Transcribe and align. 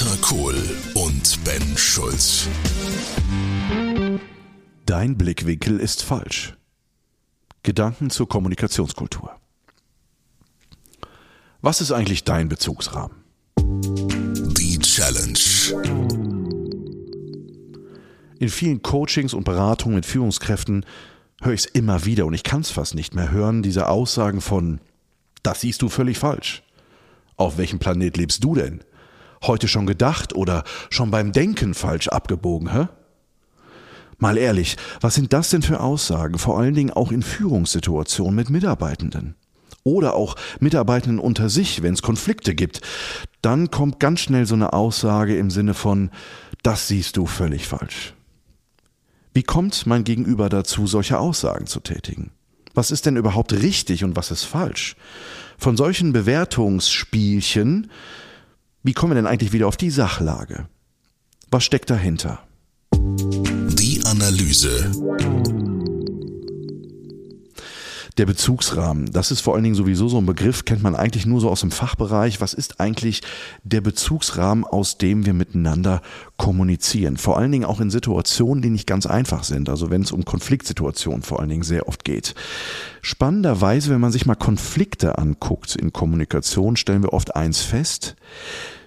Dieter 0.00 0.16
Kohl 0.22 0.54
und 0.94 1.44
Ben 1.44 1.76
Schulz. 1.76 2.48
Dein 4.86 5.18
Blickwinkel 5.18 5.78
ist 5.78 6.02
falsch. 6.02 6.56
Gedanken 7.62 8.08
zur 8.08 8.26
Kommunikationskultur. 8.26 9.38
Was 11.60 11.82
ist 11.82 11.92
eigentlich 11.92 12.24
dein 12.24 12.48
Bezugsrahmen? 12.48 13.14
Die 13.58 14.78
Challenge. 14.78 15.38
In 18.38 18.48
vielen 18.48 18.80
Coachings 18.80 19.34
und 19.34 19.44
Beratungen 19.44 19.96
mit 19.96 20.06
Führungskräften 20.06 20.86
höre 21.42 21.52
ich 21.52 21.66
es 21.66 21.66
immer 21.66 22.06
wieder 22.06 22.24
und 22.24 22.32
ich 22.32 22.42
kann 22.42 22.62
es 22.62 22.70
fast 22.70 22.94
nicht 22.94 23.14
mehr 23.14 23.30
hören, 23.30 23.62
diese 23.62 23.90
Aussagen 23.90 24.40
von, 24.40 24.80
das 25.42 25.60
siehst 25.60 25.82
du 25.82 25.90
völlig 25.90 26.16
falsch. 26.16 26.62
Auf 27.36 27.58
welchem 27.58 27.78
Planet 27.78 28.16
lebst 28.16 28.42
du 28.42 28.54
denn? 28.54 28.82
Heute 29.42 29.68
schon 29.68 29.86
gedacht 29.86 30.34
oder 30.34 30.64
schon 30.90 31.10
beim 31.10 31.32
Denken 31.32 31.74
falsch 31.74 32.08
abgebogen, 32.08 32.72
hä? 32.72 32.88
Mal 34.18 34.36
ehrlich, 34.36 34.76
was 35.00 35.14
sind 35.14 35.32
das 35.32 35.48
denn 35.48 35.62
für 35.62 35.80
Aussagen, 35.80 36.38
vor 36.38 36.58
allen 36.58 36.74
Dingen 36.74 36.90
auch 36.90 37.10
in 37.10 37.22
Führungssituationen 37.22 38.34
mit 38.34 38.50
Mitarbeitenden? 38.50 39.34
Oder 39.82 40.14
auch 40.14 40.36
Mitarbeitenden 40.60 41.18
unter 41.18 41.48
sich, 41.48 41.82
wenn 41.82 41.94
es 41.94 42.02
Konflikte 42.02 42.54
gibt. 42.54 42.82
Dann 43.40 43.70
kommt 43.70 43.98
ganz 43.98 44.20
schnell 44.20 44.44
so 44.44 44.54
eine 44.54 44.74
Aussage 44.74 45.38
im 45.38 45.50
Sinne 45.50 45.72
von, 45.72 46.10
das 46.62 46.86
siehst 46.88 47.16
du 47.16 47.24
völlig 47.24 47.66
falsch. 47.66 48.14
Wie 49.32 49.42
kommt 49.42 49.86
mein 49.86 50.04
Gegenüber 50.04 50.50
dazu, 50.50 50.86
solche 50.86 51.18
Aussagen 51.18 51.66
zu 51.66 51.80
tätigen? 51.80 52.32
Was 52.74 52.90
ist 52.90 53.06
denn 53.06 53.16
überhaupt 53.16 53.54
richtig 53.54 54.04
und 54.04 54.16
was 54.16 54.30
ist 54.30 54.44
falsch? 54.44 54.96
Von 55.56 55.78
solchen 55.78 56.12
Bewertungsspielchen, 56.12 57.90
wie 58.82 58.94
kommen 58.94 59.12
wir 59.12 59.16
denn 59.16 59.26
eigentlich 59.26 59.52
wieder 59.52 59.68
auf 59.68 59.76
die 59.76 59.90
Sachlage? 59.90 60.66
Was 61.50 61.64
steckt 61.64 61.90
dahinter? 61.90 62.40
Die 62.94 64.00
Analyse. 64.04 64.90
Der 68.20 68.26
Bezugsrahmen, 68.26 69.10
das 69.10 69.30
ist 69.30 69.40
vor 69.40 69.54
allen 69.54 69.64
Dingen 69.64 69.74
sowieso 69.74 70.06
so 70.06 70.18
ein 70.18 70.26
Begriff, 70.26 70.66
kennt 70.66 70.82
man 70.82 70.94
eigentlich 70.94 71.24
nur 71.24 71.40
so 71.40 71.48
aus 71.48 71.60
dem 71.60 71.70
Fachbereich. 71.70 72.42
Was 72.42 72.52
ist 72.52 72.78
eigentlich 72.78 73.22
der 73.64 73.80
Bezugsrahmen, 73.80 74.64
aus 74.64 74.98
dem 74.98 75.24
wir 75.24 75.32
miteinander 75.32 76.02
kommunizieren? 76.36 77.16
Vor 77.16 77.38
allen 77.38 77.50
Dingen 77.50 77.64
auch 77.64 77.80
in 77.80 77.88
Situationen, 77.88 78.60
die 78.60 78.68
nicht 78.68 78.86
ganz 78.86 79.06
einfach 79.06 79.42
sind, 79.42 79.70
also 79.70 79.88
wenn 79.88 80.02
es 80.02 80.12
um 80.12 80.26
Konfliktsituationen 80.26 81.22
vor 81.22 81.40
allen 81.40 81.48
Dingen 81.48 81.62
sehr 81.62 81.88
oft 81.88 82.04
geht. 82.04 82.34
Spannenderweise, 83.00 83.88
wenn 83.88 84.02
man 84.02 84.12
sich 84.12 84.26
mal 84.26 84.34
Konflikte 84.34 85.16
anguckt 85.16 85.74
in 85.74 85.90
Kommunikation, 85.90 86.76
stellen 86.76 87.02
wir 87.02 87.14
oft 87.14 87.34
eins 87.36 87.62
fest. 87.62 88.16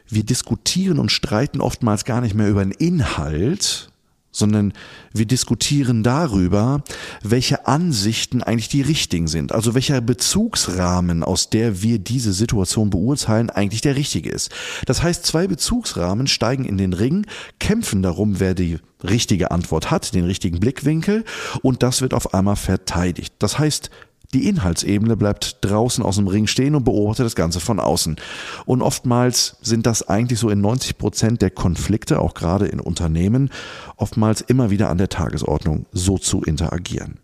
Wir 0.08 0.24
diskutieren 0.24 1.00
und 1.00 1.12
streiten 1.12 1.60
oftmals 1.60 2.06
gar 2.06 2.22
nicht 2.22 2.36
mehr 2.36 2.50
über 2.50 2.64
den 2.64 2.70
Inhalt, 2.72 3.90
sondern 4.34 4.74
wir 5.14 5.26
diskutieren 5.26 6.04
darüber, 6.04 6.84
welche 7.22 7.68
Ansichten 7.68 8.44
eigentlich 8.44 8.68
die 8.68 8.82
richtigen 8.82 9.28
sind. 9.28 9.54
Also 9.54 9.76
welcher 9.76 10.02
Bezugsrahmen, 10.02 11.24
aus 11.24 11.50
der 11.50 11.82
wir 11.82 12.00
diese 12.00 12.34
Situation 12.34 12.90
beurteilen, 12.90 13.50
eigentlich 13.50 13.82
der 13.82 13.96
richtige 13.96 14.30
ist. 14.30 14.52
Das 14.86 15.02
heißt, 15.02 15.26
zwei 15.26 15.48
Bezugsrahmen 15.48 16.28
steigen 16.28 16.66
in 16.66 16.78
den 16.78 16.94
Ring, 16.94 17.26
kämpfen 17.60 18.02
darum, 18.02 18.40
wer 18.40 18.56
die 18.56 18.80
richtige 19.04 19.52
Antwort 19.52 19.92
hat, 19.92 20.14
den 20.14 20.26
richtigen 20.26 20.60
Blickwinkel, 20.60 21.24
und 21.62 21.84
das 21.84 22.02
wird 22.02 22.14
auf 22.14 22.34
einmal 22.34 22.56
verteidigt. 22.56 23.36
Das 23.40 23.60
heißt, 23.60 23.90
die 24.34 24.48
Inhaltsebene 24.48 25.16
bleibt 25.16 25.58
draußen 25.62 26.04
aus 26.04 26.16
dem 26.18 26.28
Ring 26.28 26.48
stehen 26.48 26.76
und 26.76 26.84
beobachtet 26.84 27.26
das 27.26 27.36
Ganze 27.36 27.60
von 27.60 27.80
außen. 27.80 28.18
Und 28.66 28.82
oftmals 28.82 29.58
sind 29.62 29.86
das 29.86 30.08
eigentlich 30.08 30.40
so 30.40 30.50
in 30.50 30.62
90 30.62 30.98
Prozent 30.98 31.42
der 31.42 31.52
Konflikte, 31.52 32.20
auch 32.20 32.34
gerade 32.34 32.68
in 32.68 32.80
Unternehmen, 32.80 33.50
oftmals 33.98 34.42
immer 34.42 34.70
wieder 34.70 34.90
an 34.90 34.98
der 34.98 35.10
Tagesordnung, 35.10 35.86
so 35.92 36.18
zu 36.18 36.42
interagieren. 36.42 37.20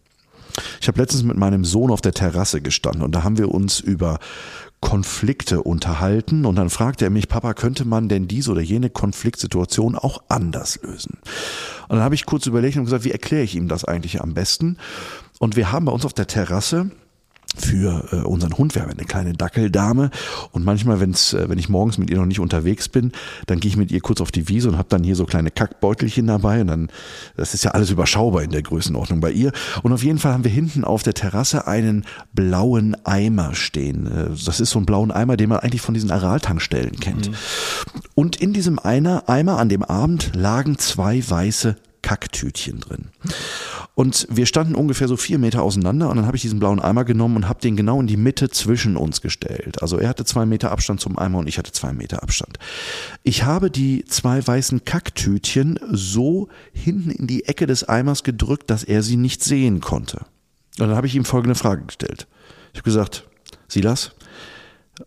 Ich 0.81 0.87
habe 0.87 0.99
letztens 0.99 1.23
mit 1.23 1.37
meinem 1.37 1.65
Sohn 1.65 1.91
auf 1.91 2.01
der 2.01 2.13
Terrasse 2.13 2.61
gestanden 2.61 3.03
und 3.03 3.13
da 3.13 3.23
haben 3.23 3.37
wir 3.37 3.49
uns 3.49 3.79
über 3.79 4.19
Konflikte 4.81 5.61
unterhalten 5.61 6.45
und 6.45 6.55
dann 6.55 6.69
fragte 6.69 7.05
er 7.05 7.11
mich, 7.11 7.27
Papa, 7.27 7.53
könnte 7.53 7.85
man 7.85 8.07
denn 8.07 8.27
diese 8.27 8.51
oder 8.51 8.61
jene 8.61 8.89
Konfliktsituation 8.89 9.95
auch 9.95 10.23
anders 10.29 10.79
lösen? 10.81 11.17
Und 11.89 11.97
dann 11.97 12.01
habe 12.03 12.15
ich 12.15 12.25
kurz 12.25 12.45
überlegt 12.45 12.77
und 12.77 12.85
gesagt, 12.85 13.03
wie 13.03 13.11
erkläre 13.11 13.43
ich 13.43 13.55
ihm 13.55 13.67
das 13.67 13.83
eigentlich 13.83 14.21
am 14.21 14.33
besten? 14.33 14.77
Und 15.39 15.55
wir 15.55 15.71
haben 15.71 15.85
bei 15.85 15.91
uns 15.91 16.05
auf 16.05 16.13
der 16.13 16.27
Terrasse 16.27 16.91
für 17.57 18.07
äh, 18.11 18.15
unseren 18.17 18.57
Hund. 18.57 18.75
Wir 18.75 18.83
haben 18.83 18.91
eine 18.91 19.05
kleine 19.05 19.33
Dackeldame 19.33 20.11
und 20.51 20.63
manchmal, 20.63 20.99
wenn's, 20.99 21.33
äh, 21.33 21.49
wenn 21.49 21.57
ich 21.57 21.67
morgens 21.67 21.97
mit 21.97 22.09
ihr 22.09 22.17
noch 22.17 22.25
nicht 22.25 22.39
unterwegs 22.39 22.89
bin, 22.89 23.11
dann 23.47 23.59
gehe 23.59 23.69
ich 23.69 23.77
mit 23.77 23.91
ihr 23.91 24.01
kurz 24.01 24.21
auf 24.21 24.31
die 24.31 24.47
Wiese 24.47 24.69
und 24.69 24.77
habe 24.77 24.89
dann 24.89 25.03
hier 25.03 25.15
so 25.15 25.25
kleine 25.25 25.49
Kackbeutelchen 25.49 26.27
dabei 26.27 26.61
und 26.61 26.67
dann, 26.67 26.91
das 27.35 27.55
ist 27.55 27.63
ja 27.63 27.71
alles 27.71 27.89
überschaubar 27.89 28.43
in 28.43 28.51
der 28.51 28.61
Größenordnung 28.61 29.19
bei 29.19 29.31
ihr. 29.31 29.51
Und 29.81 29.91
auf 29.93 30.03
jeden 30.03 30.19
Fall 30.19 30.33
haben 30.33 30.43
wir 30.43 30.51
hinten 30.51 30.83
auf 30.83 31.01
der 31.01 31.15
Terrasse 31.15 31.65
einen 31.65 32.05
blauen 32.33 32.95
Eimer 33.03 33.55
stehen. 33.55 34.05
Äh, 34.05 34.29
das 34.45 34.59
ist 34.59 34.69
so 34.69 34.79
ein 34.79 34.85
blauen 34.85 35.11
Eimer, 35.11 35.35
den 35.35 35.49
man 35.49 35.59
eigentlich 35.59 35.81
von 35.81 35.95
diesen 35.95 36.11
Araltankstellen 36.11 36.99
kennt. 36.99 37.29
Mhm. 37.29 37.35
Und 38.13 38.35
in 38.35 38.53
diesem 38.53 38.77
Eimer, 38.77 39.23
Eimer 39.27 39.57
an 39.57 39.69
dem 39.69 39.83
Abend 39.83 40.31
lagen 40.35 40.77
zwei 40.77 41.23
weiße 41.27 41.77
Kacktütchen 42.01 42.79
drin. 42.79 43.09
Und 43.99 44.25
wir 44.29 44.45
standen 44.45 44.75
ungefähr 44.75 45.09
so 45.09 45.17
vier 45.17 45.39
Meter 45.39 45.61
auseinander 45.61 46.09
und 46.09 46.15
dann 46.15 46.25
habe 46.25 46.37
ich 46.37 46.41
diesen 46.41 46.57
blauen 46.57 46.79
Eimer 46.79 47.03
genommen 47.03 47.35
und 47.35 47.49
habe 47.49 47.59
den 47.59 47.75
genau 47.75 47.99
in 47.99 48.07
die 48.07 48.15
Mitte 48.15 48.49
zwischen 48.49 48.95
uns 48.95 49.19
gestellt. 49.19 49.81
Also 49.81 49.97
er 49.97 50.07
hatte 50.07 50.23
zwei 50.23 50.45
Meter 50.45 50.71
Abstand 50.71 51.01
zum 51.01 51.19
Eimer 51.19 51.39
und 51.39 51.47
ich 51.47 51.57
hatte 51.57 51.73
zwei 51.73 51.91
Meter 51.91 52.23
Abstand. 52.23 52.59
Ich 53.23 53.43
habe 53.43 53.69
die 53.69 54.05
zwei 54.05 54.47
weißen 54.47 54.85
Kacktütchen 54.85 55.81
so 55.91 56.47
hinten 56.71 57.11
in 57.11 57.27
die 57.27 57.43
Ecke 57.43 57.67
des 57.67 57.89
Eimers 57.89 58.23
gedrückt, 58.23 58.69
dass 58.69 58.85
er 58.85 59.03
sie 59.03 59.17
nicht 59.17 59.43
sehen 59.43 59.81
konnte. 59.81 60.19
Und 60.79 60.87
dann 60.87 60.95
habe 60.95 61.07
ich 61.07 61.15
ihm 61.15 61.25
folgende 61.25 61.55
Frage 61.55 61.83
gestellt. 61.83 62.25
Ich 62.71 62.79
habe 62.79 62.85
gesagt, 62.85 63.27
Silas, 63.67 64.13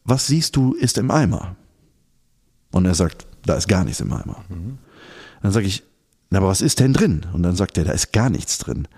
was 0.05 0.27
siehst 0.27 0.55
du 0.55 0.75
ist 0.75 0.99
im 0.99 1.11
Eimer? 1.11 1.57
Und 2.73 2.85
er 2.85 2.95
sagt, 2.95 3.27
da 3.47 3.55
ist 3.55 3.69
gar 3.69 3.85
nichts 3.85 4.01
im 4.01 4.13
Eimer. 4.13 4.45
Mhm. 4.51 4.77
Dann 5.41 5.51
sage 5.51 5.65
ich, 5.65 5.83
na, 6.33 6.39
aber 6.39 6.49
was 6.49 6.63
ist 6.63 6.81
denn 6.81 6.95
drin? 6.95 7.27
Und 7.35 7.43
dann 7.43 7.57
sagt 7.57 7.77
er, 7.77 7.85
da 7.85 7.93
ist 7.93 8.11
gar 8.15 8.31
nichts 8.31 8.57
drin. 8.57 8.89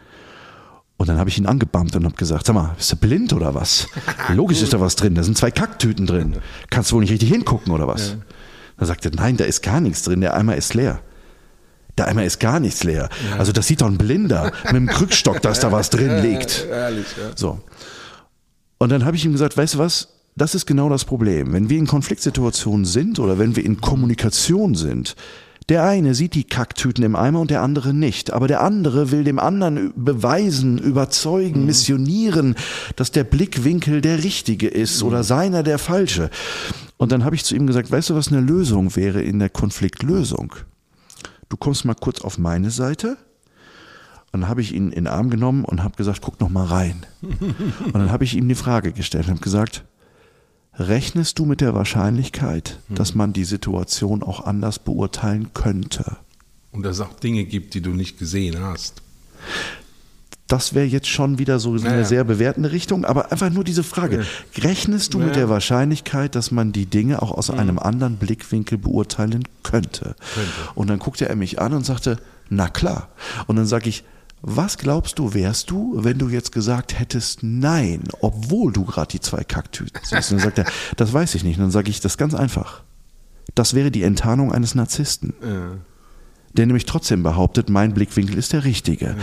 Und 0.97 1.09
dann 1.09 1.19
habe 1.19 1.29
ich 1.29 1.37
ihn 1.37 1.47
angebammt 1.47 1.97
und 1.97 2.05
habe 2.05 2.15
gesagt, 2.15 2.47
sag 2.47 2.55
mal, 2.55 2.75
bist 2.77 2.93
du 2.93 2.97
blind 2.97 3.33
oder 3.33 3.57
was? 3.57 3.89
Logisch 4.33 4.63
ist 4.63 4.73
da 4.73 4.81
was 4.81 4.95
drin, 4.95 5.17
da 5.17 5.25
sind 5.25 5.37
zwei 5.37 5.51
Kacktüten 5.51 6.07
drin. 6.07 6.37
Kannst 6.71 6.93
du 6.93 6.95
wohl 6.95 7.01
nicht 7.01 7.11
richtig 7.11 7.31
hingucken 7.31 7.73
oder 7.73 7.89
was? 7.89 8.11
Ja. 8.11 8.17
Dann 8.79 8.87
sagt 8.87 9.05
er, 9.05 9.11
nein, 9.17 9.37
da 9.37 9.45
ist 9.45 9.65
gar 9.65 9.81
nichts 9.81 10.03
drin, 10.03 10.21
der 10.21 10.35
Eimer 10.35 10.55
ist 10.55 10.75
leer. 10.75 11.01
Der 11.99 12.07
Eimer 12.07 12.25
ist 12.25 12.39
gar 12.39 12.61
nichts 12.61 12.85
leer. 12.85 13.09
Ja. 13.29 13.37
Also 13.37 13.51
das 13.51 13.67
sieht 13.67 13.81
doch 13.81 13.89
ein 13.89 13.99
Blinder 13.99 14.53
mit 14.63 14.67
einem 14.67 14.87
Krückstock, 14.87 15.43
dass 15.43 15.59
da 15.59 15.73
was 15.73 15.91
drin 15.91 16.23
liegt. 16.23 16.69
Ehrlich, 16.71 17.07
ja. 17.17 17.33
So. 17.35 17.61
Und 18.79 18.91
dann 18.91 19.05
habe 19.05 19.17
ich 19.17 19.25
ihm 19.25 19.33
gesagt, 19.33 19.57
weißt 19.57 19.75
du 19.75 19.79
was? 19.79 20.09
Das 20.37 20.55
ist 20.55 20.67
genau 20.67 20.89
das 20.89 21.05
Problem. 21.05 21.53
Wenn 21.53 21.69
wir 21.69 21.79
in 21.79 21.89
Konfliktsituationen 21.89 22.85
sind 22.85 23.19
oder 23.19 23.41
wenn 23.41 23.57
wir 23.57 23.65
in 23.65 23.81
Kommunikation 23.81 24.77
sind, 24.77 25.17
der 25.69 25.85
eine 25.85 26.15
sieht 26.15 26.35
die 26.35 26.45
Kacktüten 26.45 27.05
im 27.05 27.17
Eimer 27.17 27.41
und 27.41 27.51
der 27.51 27.63
andere 27.63 27.95
nicht. 27.95 28.33
Aber 28.33 28.49
der 28.49 28.63
andere 28.63 29.11
will 29.11 29.25
dem 29.25 29.39
anderen 29.39 29.93
beweisen, 29.97 30.79
überzeugen, 30.79 31.61
mhm. 31.61 31.67
missionieren, 31.67 32.55
dass 32.97 33.13
der 33.13 33.25
Blickwinkel 33.25 34.01
der 34.01 34.23
richtige 34.23 34.69
ist 34.69 35.01
mhm. 35.01 35.09
oder 35.09 35.25
seiner 35.25 35.63
der 35.63 35.79
falsche. 35.79 36.31
Und 36.97 37.13
dann 37.13 37.25
habe 37.25 37.35
ich 37.35 37.45
zu 37.45 37.55
ihm 37.55 37.67
gesagt, 37.67 37.91
weißt 37.91 38.11
du, 38.11 38.15
was 38.15 38.29
eine 38.29 38.41
Lösung 38.41 38.95
wäre 38.95 39.23
in 39.23 39.39
der 39.39 39.51
Konfliktlösung? 39.51 40.55
Du 41.49 41.57
kommst 41.57 41.85
mal 41.85 41.95
kurz 41.95 42.21
auf 42.21 42.39
meine 42.39 42.71
Seite. 42.71 43.17
Und 44.33 44.41
dann 44.41 44.49
habe 44.49 44.61
ich 44.61 44.75
ihn 44.75 44.89
in 44.89 45.05
den 45.05 45.07
Arm 45.07 45.31
genommen 45.31 45.65
und 45.65 45.83
habe 45.83 45.97
gesagt, 45.97 46.21
guck 46.21 46.41
noch 46.41 46.49
mal 46.49 46.67
rein. 46.67 47.07
Und 47.23 47.95
dann 47.95 48.11
habe 48.11 48.25
ich 48.25 48.35
ihm 48.35 48.49
die 48.49 48.57
Frage 48.57 48.91
gestellt 48.91 49.27
und 49.27 49.35
habe 49.35 49.41
gesagt, 49.41 49.85
rechnest 50.79 51.39
du 51.39 51.45
mit 51.45 51.61
der 51.61 51.75
Wahrscheinlichkeit, 51.75 52.79
hm. 52.89 52.97
dass 52.97 53.15
man 53.15 53.33
die 53.33 53.45
Situation 53.45 54.23
auch 54.23 54.45
anders 54.45 54.79
beurteilen 54.79 55.51
könnte? 55.55 56.17
Und 56.73 56.83
dass 56.83 56.97
es 56.97 57.01
auch 57.03 57.15
Dinge 57.15 57.45
gibt, 57.45 57.75
die 57.75 57.81
du 57.81 57.91
nicht 57.91 58.19
gesehen 58.19 58.61
hast. 58.61 59.01
Das 60.47 60.75
wäre 60.75 60.87
jetzt 60.87 61.09
schon 61.09 61.39
wieder 61.39 61.59
so 61.59 61.71
eine 61.71 61.81
naja. 61.81 62.05
sehr 62.05 62.25
bewertende 62.25 62.71
Richtung, 62.71 63.05
aber 63.05 63.33
einfach 63.33 63.51
nur 63.51 63.65
diese 63.65 63.83
Frage. 63.83 64.27
Rechnest 64.59 65.15
du 65.15 65.19
naja. 65.19 65.29
mit 65.29 65.37
der 65.37 65.49
Wahrscheinlichkeit, 65.49 66.35
dass 66.35 66.51
man 66.51 66.73
die 66.73 66.87
Dinge 66.87 67.23
auch 67.23 67.31
aus 67.31 67.51
mhm. 67.51 67.59
einem 67.59 67.79
anderen 67.79 68.17
Blickwinkel 68.17 68.77
beurteilen 68.77 69.45
könnte? 69.45 69.55
könnte? 69.75 70.15
Und 70.75 70.89
dann 70.89 70.99
guckte 70.99 71.29
er 71.29 71.37
mich 71.37 71.61
an 71.61 71.73
und 71.73 71.85
sagte, 71.85 72.19
na 72.49 72.69
klar. 72.69 73.09
Und 73.47 73.57
dann 73.57 73.67
sage 73.67 73.89
ich, 73.89 74.05
was 74.47 74.79
glaubst 74.79 75.19
du, 75.19 75.33
wärst 75.33 75.71
du, 75.71 75.95
wenn 75.97 76.19
du 76.19 76.29
jetzt 76.29 76.53
gesagt 76.53 76.99
hättest 76.99 77.43
Nein, 77.43 78.03
obwohl 78.21 78.73
du 78.73 78.85
gerade 78.85 79.09
die 79.09 79.21
zwei 79.21 79.43
Kacktüten 79.43 80.01
siehst? 80.03 80.33
Und 80.33 80.39
dann 80.39 80.45
sagt 80.45 80.59
er, 80.59 80.67
das 80.97 81.13
weiß 81.13 81.35
ich 81.35 81.45
nicht. 81.45 81.57
Und 81.57 81.65
dann 81.65 81.71
sage 81.71 81.89
ich, 81.89 82.01
das 82.01 82.19
ganz 82.19 82.35
einfach. 82.35 82.83
Das 83.55 83.75
wäre 83.75 83.91
die 83.91 84.03
Enttarnung 84.03 84.53
eines 84.53 84.75
Narzissten. 84.75 85.33
Ja. 85.43 85.71
Der 86.53 86.67
nämlich 86.67 86.85
trotzdem 86.85 87.23
behauptet, 87.25 87.69
mein 87.69 87.95
Blickwinkel 87.95 88.39
ist 88.39 88.53
der 88.53 88.65
richtige. 88.65 89.07
Ja. 89.07 89.17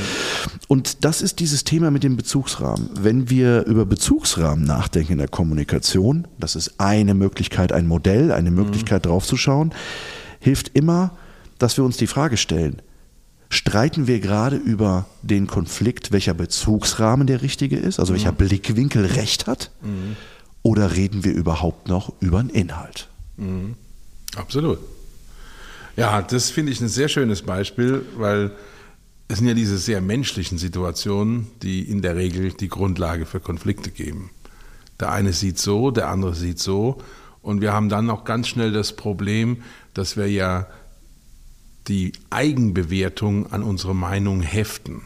Und 0.67 1.05
das 1.05 1.21
ist 1.21 1.39
dieses 1.39 1.63
Thema 1.63 1.91
mit 1.91 2.03
dem 2.03 2.17
Bezugsrahmen. 2.17 2.89
Wenn 2.99 3.29
wir 3.29 3.65
über 3.67 3.85
Bezugsrahmen 3.85 4.65
nachdenken 4.65 5.13
in 5.13 5.17
der 5.19 5.29
Kommunikation, 5.29 6.27
das 6.39 6.55
ist 6.55 6.79
eine 6.79 7.13
Möglichkeit, 7.13 7.71
ein 7.71 7.87
Modell, 7.87 8.31
eine 8.31 8.51
Möglichkeit 8.51 9.05
mhm. 9.05 9.09
draufzuschauen 9.09 9.73
hilft 10.41 10.71
immer, 10.73 11.11
dass 11.59 11.77
wir 11.77 11.85
uns 11.85 11.95
die 11.95 12.07
Frage 12.07 12.35
stellen, 12.35 12.81
streiten 13.51 14.07
wir 14.07 14.21
gerade 14.21 14.55
über 14.55 15.05
den 15.21 15.45
Konflikt, 15.45 16.11
welcher 16.11 16.33
Bezugsrahmen 16.33 17.27
der 17.27 17.41
richtige 17.41 17.77
ist, 17.77 17.99
also 17.99 18.13
welcher 18.13 18.31
Blickwinkel 18.31 19.05
recht 19.05 19.45
hat, 19.45 19.71
oder 20.63 20.95
reden 20.95 21.25
wir 21.25 21.33
überhaupt 21.33 21.89
noch 21.89 22.13
über 22.21 22.41
den 22.41 22.49
Inhalt? 22.49 23.09
Absolut. 24.35 24.79
Ja, 25.97 26.21
das 26.21 26.49
finde 26.49 26.71
ich 26.71 26.79
ein 26.79 26.87
sehr 26.87 27.09
schönes 27.09 27.41
Beispiel, 27.41 28.05
weil 28.15 28.51
es 29.27 29.39
sind 29.39 29.47
ja 29.47 29.53
diese 29.53 29.77
sehr 29.77 29.99
menschlichen 29.99 30.57
Situationen, 30.57 31.47
die 31.61 31.81
in 31.81 32.01
der 32.01 32.15
Regel 32.15 32.53
die 32.53 32.69
Grundlage 32.69 33.25
für 33.25 33.41
Konflikte 33.41 33.91
geben. 33.91 34.29
Der 35.01 35.11
eine 35.11 35.33
sieht 35.33 35.57
so, 35.59 35.91
der 35.91 36.07
andere 36.07 36.35
sieht 36.35 36.59
so. 36.59 37.01
Und 37.41 37.59
wir 37.59 37.73
haben 37.73 37.89
dann 37.89 38.09
auch 38.09 38.23
ganz 38.23 38.47
schnell 38.47 38.71
das 38.71 38.95
Problem, 38.95 39.63
dass 39.93 40.15
wir 40.15 40.31
ja 40.31 40.67
die 41.87 42.13
Eigenbewertung 42.29 43.51
an 43.51 43.63
unsere 43.63 43.95
Meinung 43.95 44.41
heften. 44.41 45.01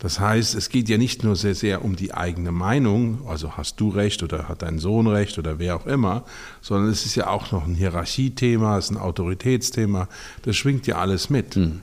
Das 0.00 0.18
heißt, 0.18 0.54
es 0.54 0.70
geht 0.70 0.88
ja 0.88 0.96
nicht 0.96 1.24
nur 1.24 1.36
sehr, 1.36 1.54
sehr 1.54 1.84
um 1.84 1.94
die 1.94 2.14
eigene 2.14 2.52
Meinung, 2.52 3.20
also 3.28 3.58
hast 3.58 3.78
du 3.80 3.90
recht 3.90 4.22
oder 4.22 4.48
hat 4.48 4.62
dein 4.62 4.78
Sohn 4.78 5.06
recht 5.06 5.38
oder 5.38 5.58
wer 5.58 5.76
auch 5.76 5.86
immer, 5.86 6.24
sondern 6.62 6.90
es 6.90 7.04
ist 7.04 7.16
ja 7.16 7.26
auch 7.26 7.52
noch 7.52 7.66
ein 7.66 7.74
Hierarchiethema, 7.74 8.78
es 8.78 8.86
ist 8.86 8.92
ein 8.92 8.96
Autoritätsthema, 8.96 10.08
das 10.42 10.56
schwingt 10.56 10.86
ja 10.86 10.96
alles 10.96 11.28
mit. 11.28 11.54
Mhm. 11.56 11.82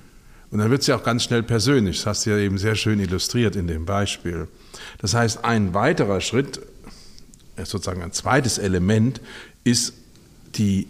Und 0.50 0.60
dann 0.60 0.72
wird 0.72 0.82
es 0.82 0.88
ja 0.88 0.96
auch 0.96 1.04
ganz 1.04 1.26
schnell 1.26 1.44
persönlich, 1.44 1.98
das 1.98 2.06
hast 2.08 2.26
du 2.26 2.32
ja 2.32 2.38
eben 2.38 2.58
sehr 2.58 2.74
schön 2.74 3.00
illustriert 3.00 3.56
in 3.56 3.68
dem 3.68 3.86
Beispiel. 3.86 4.48
Das 4.98 5.14
heißt, 5.14 5.46
ein 5.46 5.76
weiterer 5.76 6.20
Schritt, 6.20 6.60
sozusagen 7.56 8.02
ein 8.02 8.14
zweites 8.14 8.58
Element, 8.58 9.22
ist 9.64 9.94
die 10.56 10.88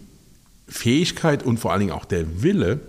Fähigkeit 0.66 1.42
und 1.42 1.58
vor 1.58 1.72
allen 1.72 1.80
Dingen 1.80 1.92
auch 1.92 2.06
der 2.06 2.42
Wille, 2.42 2.80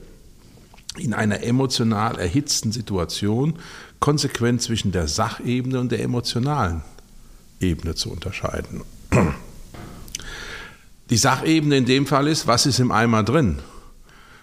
in 1.00 1.14
einer 1.14 1.44
emotional 1.44 2.20
erhitzten 2.20 2.72
Situation 2.72 3.56
konsequent 4.00 4.62
zwischen 4.62 4.92
der 4.92 5.08
Sachebene 5.08 5.80
und 5.80 5.92
der 5.92 6.02
emotionalen 6.02 6.84
Ebene 7.60 7.96
zu 7.96 8.12
unterscheiden. 8.12 8.82
Die 11.10 11.18
Sachebene 11.18 11.78
in 11.78 11.86
dem 11.86 12.06
Fall 12.06 12.28
ist, 12.28 12.46
was 12.48 12.66
ist 12.66 12.80
im 12.80 12.92
Eimer 12.92 13.24
drin? 13.24 13.60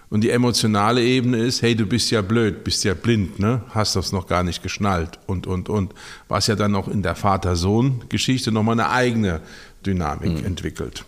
Und 0.09 0.21
die 0.21 0.29
emotionale 0.29 1.03
Ebene 1.03 1.37
ist, 1.37 1.61
hey, 1.61 1.75
du 1.75 1.85
bist 1.85 2.11
ja 2.11 2.21
blöd, 2.21 2.63
bist 2.63 2.83
ja 2.85 2.93
blind, 2.93 3.39
ne? 3.39 3.61
hast 3.69 3.95
das 3.97 4.13
noch 4.13 4.27
gar 4.27 4.43
nicht 4.43 4.63
geschnallt 4.63 5.19
und, 5.27 5.47
und, 5.47 5.67
und. 5.67 5.93
Was 6.29 6.47
ja 6.47 6.55
dann 6.55 6.71
noch 6.71 6.87
in 6.87 7.03
der 7.03 7.15
Vater-Sohn-Geschichte 7.15 8.51
nochmal 8.51 8.79
eine 8.79 8.89
eigene 8.89 9.41
Dynamik 9.85 10.39
mhm. 10.39 10.45
entwickelt. 10.45 11.03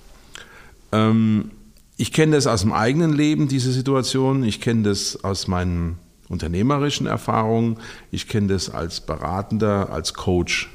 Ähm, 0.92 1.52
ich 2.00 2.14
kenne 2.14 2.38
das 2.38 2.48
aus 2.48 2.62
dem 2.62 2.72
eigenen 2.72 3.12
Leben, 3.12 3.50
diese 3.50 3.74
Situation. 3.74 4.46
Ich 4.46 4.62
kenne 4.62 4.84
das 4.84 5.22
aus 5.22 5.50
meinen 5.50 6.00
unternehmerischen 6.30 7.08
Erfahrungen. 7.08 7.76
Ich 8.10 8.30
kenne 8.30 8.48
das 8.48 8.70
als 8.70 9.02
Beratender, 9.02 9.90
als 9.92 10.14
Coach. 10.14 10.70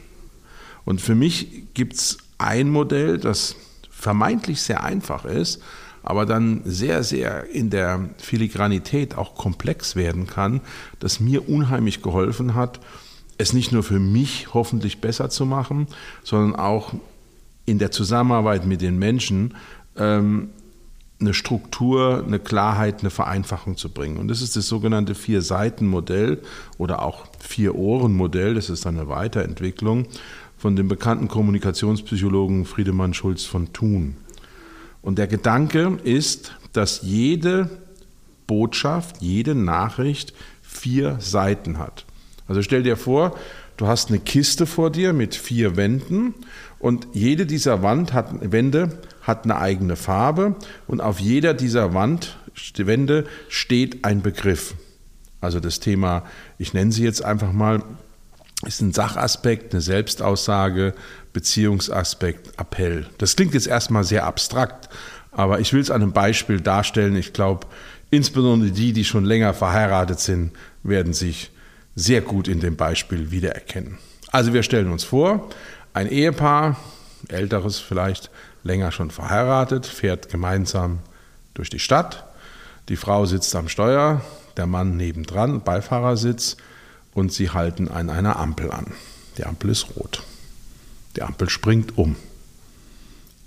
Und 0.85 1.01
für 1.01 1.15
mich 1.15 1.73
gibt 1.73 1.95
es 1.95 2.19
ein 2.37 2.69
Modell, 2.69 3.17
das 3.17 3.57
vermeintlich 3.89 4.61
sehr 4.61 4.85
einfach 4.85 5.25
ist, 5.25 5.63
aber 6.03 6.27
dann 6.27 6.61
sehr, 6.67 7.03
sehr 7.03 7.49
in 7.49 7.71
der 7.71 8.11
Filigranität 8.19 9.17
auch 9.17 9.35
komplex 9.35 9.97
werden 9.97 10.27
kann, 10.27 10.61
das 11.01 11.21
mir 11.21 11.49
unheimlich 11.49 12.03
geholfen 12.03 12.55
hat, 12.55 12.81
es 13.39 13.55
nicht 13.55 13.73
nur 13.73 13.83
für 13.83 13.99
mich 13.99 14.53
hoffentlich 14.53 15.01
besser 15.01 15.31
zu 15.31 15.47
machen, 15.47 15.87
sondern 16.23 16.55
auch 16.55 16.93
in 17.65 17.79
der 17.79 17.91
Zusammenarbeit 17.91 18.67
mit 18.67 18.83
den 18.83 18.99
Menschen 18.99 19.55
ähm, 19.97 20.51
eine 21.25 21.35
Struktur, 21.35 22.23
eine 22.27 22.39
Klarheit, 22.39 23.01
eine 23.01 23.11
Vereinfachung 23.11 23.77
zu 23.77 23.89
bringen. 23.89 24.19
Und 24.19 24.29
das 24.29 24.43
ist 24.43 24.57
das 24.57 24.69
sogenannte 24.69 25.15
Vier-Seiten-Modell 25.15 26.41
oder 26.79 27.03
auch 27.03 27.27
Vier-Ohren-Modell. 27.41 28.55
Das 28.55 28.71
ist 28.71 28.87
eine 28.87 29.09
Weiterentwicklung 29.09 30.07
von 30.59 30.77
dem 30.77 30.89
bekannten 30.89 31.29
Kommunikationspsychologen 31.29 32.65
Friedemann 32.65 33.15
Schulz 33.15 33.45
von 33.45 33.73
Thun. 33.73 34.17
Und 35.03 35.19
der 35.19 35.27
Gedanke 35.27 35.99
ist, 36.05 36.55
dass 36.73 37.03
jede 37.03 37.69
Botschaft, 38.47 39.21
jede 39.21 39.55
Nachricht 39.55 40.33
vier 40.63 41.17
Seiten 41.21 41.79
hat. 41.79 42.05
Also 42.49 42.63
stell 42.63 42.83
dir 42.83 42.97
vor, 42.97 43.37
du 43.77 43.87
hast 43.87 44.09
eine 44.09 44.19
Kiste 44.19 44.67
vor 44.67 44.91
dir 44.91 45.13
mit 45.13 45.35
vier 45.35 45.77
Wänden 45.77 46.35
und 46.79 47.09
jede 47.13 47.47
dieser 47.47 47.83
Wand 47.83 48.13
hat, 48.13 48.53
Wände 48.53 48.99
hat 49.25 49.45
eine 49.45 49.59
eigene 49.59 49.97
Farbe 49.97 50.55
und 50.87 51.01
auf 51.01 51.19
jeder 51.19 51.55
dieser 51.55 51.95
Wand, 51.95 52.39
Wände 52.77 53.27
steht 53.49 54.05
ein 54.05 54.23
Begriff. 54.23 54.75
Also 55.41 55.61
das 55.61 55.81
Thema, 55.81 56.25
ich 56.59 56.73
nenne 56.73 56.93
sie 56.93 57.05
jetzt 57.05 57.25
einfach 57.25 57.53
mal, 57.53 57.83
ist 58.65 58.81
ein 58.81 58.93
Sachaspekt, 58.93 59.73
eine 59.73 59.81
Selbstaussage, 59.81 60.95
Beziehungsaspekt, 61.33 62.59
Appell. 62.59 63.07
Das 63.19 63.37
klingt 63.37 63.55
jetzt 63.55 63.67
erstmal 63.67 64.05
sehr 64.05 64.25
abstrakt, 64.25 64.89
aber 65.33 65.61
ich 65.61 65.73
will 65.73 65.81
es 65.81 65.91
an 65.91 66.03
einem 66.03 66.13
Beispiel 66.13 66.61
darstellen. 66.61 67.17
Ich 67.17 67.33
glaube, 67.33 67.67
insbesondere 68.11 68.71
die, 68.71 68.93
die 68.93 69.05
schon 69.05 69.25
länger 69.25 69.53
verheiratet 69.53 70.21
sind, 70.21 70.53
werden 70.83 71.13
sich 71.13 71.51
sehr 71.97 72.21
gut 72.21 72.49
in 72.49 72.61
dem 72.61 72.77
Beispiel 72.77 73.31
wiedererkennen. 73.31 73.99
Also 74.31 74.53
wir 74.53 74.63
stellen 74.63 74.91
uns 74.91 75.05
vor, 75.05 75.49
ein 75.93 76.09
Ehepaar, 76.09 76.77
älteres 77.29 77.79
vielleicht, 77.79 78.31
länger 78.65 78.91
schon 78.91 79.11
verheiratet, 79.11 79.87
fährt 79.87 80.29
gemeinsam 80.31 80.99
durch 81.55 81.71
die 81.71 81.79
Stadt. 81.79 82.25
Die 82.89 82.97
Frau 82.97 83.27
sitzt 83.27 83.55
am 83.55 83.69
Steuer, 83.69 84.23
der 84.57 84.67
Mann 84.67 84.97
nebendran, 84.97 85.63
Beifahrersitz 85.63 86.57
und 87.15 87.33
sie 87.33 87.51
halten 87.51 87.89
an 87.89 88.11
einer 88.11 88.37
Ampel 88.37 88.73
an. 88.73 88.93
Die 89.39 89.45
Ampel 89.45 89.71
ist 89.71 89.97
rot. 89.97 90.23
Die 91.17 91.23
Ampel 91.23 91.49
springt 91.49 91.97
um. 91.97 92.17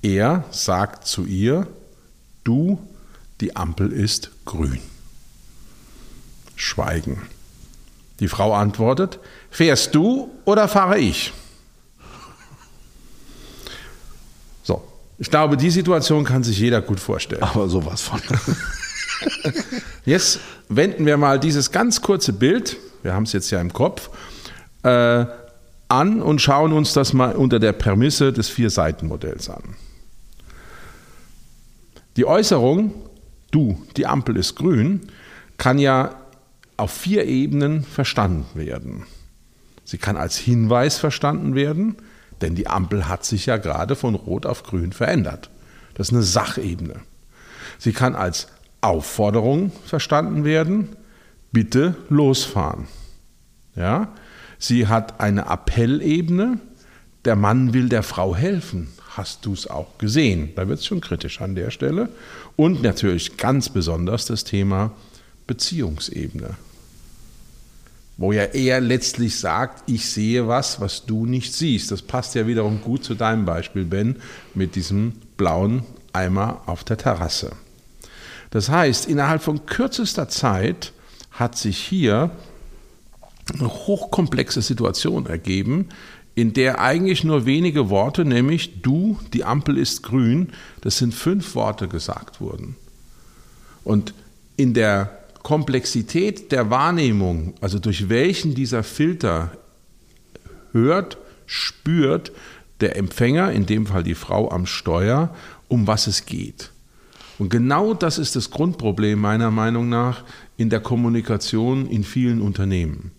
Er 0.02 0.46
sagt 0.52 1.08
zu 1.08 1.26
ihr, 1.26 1.68
du, 2.44 2.80
die 3.42 3.56
Ampel 3.56 3.92
ist 3.92 4.32
grün. 4.46 4.80
Schweigen. 6.56 7.22
Die 8.20 8.28
Frau 8.28 8.54
antwortet, 8.54 9.20
fährst 9.52 9.94
du 9.94 10.32
oder 10.46 10.68
fahre 10.68 10.98
ich? 10.98 11.34
So, 14.64 14.84
ich 15.20 15.30
glaube, 15.30 15.58
die 15.58 15.70
Situation 15.70 16.24
kann 16.24 16.44
sich 16.44 16.60
jeder 16.60 16.82
gut 16.82 17.00
vorstellen. 17.00 17.44
Aber 17.44 17.68
sowas 17.68 18.02
von. 18.02 18.22
Jetzt 20.06 20.40
wenden 20.70 21.06
wir 21.06 21.18
mal 21.18 21.40
dieses 21.40 21.72
ganz 21.72 22.02
kurze 22.02 22.34
Bild, 22.34 22.78
wir 23.04 23.14
haben 23.14 23.24
es 23.24 23.34
jetzt 23.34 23.50
ja 23.52 23.60
im 23.60 23.74
Kopf, 23.74 24.10
äh, 24.84 25.26
an 25.90 26.22
und 26.22 26.42
schauen 26.42 26.74
uns 26.74 26.94
das 26.94 27.14
mal 27.14 27.36
unter 27.36 27.60
der 27.60 27.74
Prämisse 27.74 28.34
des 28.34 28.50
Vier-Seiten-Modells 28.50 29.50
an. 29.50 29.64
Die 32.18 32.26
Äußerung, 32.26 32.94
du, 33.52 33.82
die 33.96 34.06
Ampel 34.06 34.38
ist 34.38 34.56
grün, 34.56 35.08
kann 35.58 35.80
ja 35.80 36.16
auf 36.76 36.92
vier 36.92 37.26
Ebenen 37.26 37.84
verstanden 37.84 38.46
werden. 38.54 39.06
Sie 39.84 39.98
kann 39.98 40.18
als 40.18 40.38
Hinweis 40.38 40.98
verstanden 40.98 41.56
werden, 41.56 41.96
denn 42.42 42.56
die 42.56 42.68
Ampel 42.68 43.08
hat 43.08 43.26
sich 43.26 43.46
ja 43.46 43.58
gerade 43.58 43.96
von 43.96 44.16
rot 44.16 44.46
auf 44.46 44.64
grün 44.64 44.92
verändert. 44.92 45.50
Das 45.94 46.10
ist 46.10 46.14
eine 46.14 46.24
Sachebene. 46.24 47.02
Sie 47.80 47.94
kann 47.94 48.16
als 48.16 48.48
Aufforderung 48.82 49.72
verstanden 49.86 50.44
werden, 50.44 50.96
bitte 51.52 51.96
losfahren. 52.10 52.88
Ja? 53.76 54.14
Sie 54.60 54.88
hat 54.88 55.20
eine 55.20 55.50
Appellebene, 55.50 56.60
der 57.26 57.36
Mann 57.36 57.74
will 57.74 57.90
der 57.90 58.04
Frau 58.04 58.36
helfen. 58.36 58.90
Hast 59.10 59.46
du 59.46 59.54
es 59.54 59.68
auch 59.68 59.98
gesehen? 59.98 60.52
Da 60.56 60.68
wird 60.68 60.80
es 60.80 60.86
schon 60.86 61.02
kritisch 61.02 61.42
an 61.42 61.56
der 61.56 61.72
Stelle. 61.72 62.10
Und 62.56 62.84
natürlich 62.84 63.38
ganz 63.38 63.70
besonders 63.70 64.26
das 64.26 64.44
Thema 64.44 64.92
Beziehungsebene. 65.48 66.56
Wo 68.18 68.32
ja 68.32 68.44
er 68.44 68.82
letztlich 68.82 69.40
sagt, 69.40 69.90
ich 69.90 70.10
sehe 70.10 70.48
was, 70.48 70.82
was 70.82 71.06
du 71.06 71.26
nicht 71.26 71.54
siehst. 71.54 71.92
Das 71.92 72.02
passt 72.02 72.34
ja 72.34 72.48
wiederum 72.48 72.82
gut 72.82 73.04
zu 73.04 73.14
deinem 73.14 73.46
Beispiel, 73.46 73.86
Ben, 73.86 74.16
mit 74.56 74.76
diesem 74.76 75.14
blauen 75.38 75.84
Eimer 76.14 76.64
auf 76.66 76.84
der 76.84 76.98
Terrasse. 76.98 77.52
Das 78.50 78.70
heißt, 78.70 79.06
innerhalb 79.08 79.44
von 79.44 79.66
kürzester 79.66 80.30
Zeit 80.30 80.94
hat 81.32 81.58
sich 81.58 81.78
hier 81.78 82.32
eine 83.54 83.68
hochkomplexe 83.68 84.62
Situation 84.62 85.28
ergeben, 85.28 85.90
in 86.36 86.54
der 86.54 86.80
eigentlich 86.80 87.24
nur 87.24 87.46
wenige 87.46 87.90
Worte, 87.90 88.26
nämlich 88.26 88.82
du, 88.82 89.20
die 89.34 89.44
Ampel 89.44 89.78
ist 89.78 90.04
grün, 90.04 90.50
das 90.82 90.98
sind 90.98 91.14
fünf 91.14 91.56
Worte 91.56 91.88
gesagt 91.88 92.42
wurden. 92.42 92.76
Und 93.84 94.14
in 94.56 94.74
der 94.74 95.17
Komplexität 95.48 96.52
der 96.52 96.70
Wahrnehmung, 96.72 97.54
also 97.62 97.80
durch 97.80 98.10
welchen 98.10 98.54
dieser 98.54 98.84
Filter 98.84 99.54
hört, 100.74 101.18
spürt 101.46 102.34
der 102.82 102.98
Empfänger, 102.98 103.54
in 103.54 103.66
dem 103.66 103.86
Fall 103.86 104.04
die 104.04 104.14
Frau 104.14 104.52
am 104.52 104.66
Steuer, 104.66 105.34
um 105.70 105.88
was 105.88 106.08
es 106.08 106.26
geht. 106.26 106.72
Und 107.40 107.48
genau 107.48 107.94
das 107.94 108.18
ist 108.18 108.36
das 108.36 108.52
Grundproblem 108.52 109.22
meiner 109.22 109.50
Meinung 109.50 109.88
nach 109.88 110.26
in 110.58 110.70
der 110.70 110.82
Kommunikation 110.82 111.88
in 111.88 112.04
vielen 112.04 112.42
Unternehmen. 112.42 113.12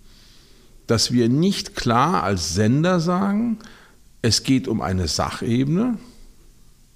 Dass 0.87 1.12
wir 1.12 1.30
nicht 1.30 1.76
klar 1.76 2.25
als 2.25 2.52
Sender 2.52 3.00
sagen, 3.00 3.56
es 4.20 4.42
geht 4.42 4.68
um 4.68 4.82
eine 4.82 5.08
Sachebene, 5.08 5.97